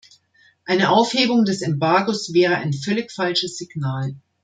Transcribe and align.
Eine 0.65 0.89
Aufhebung 0.89 1.45
des 1.45 1.61
Embargos 1.61 2.33
wäre 2.33 2.55
ein 2.55 2.73
völlig 2.73 3.11
falsches 3.11 3.57
Signal. 3.59 4.15